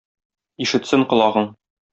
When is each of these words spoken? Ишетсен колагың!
Ишетсен 0.65 1.05
колагың! 1.13 1.51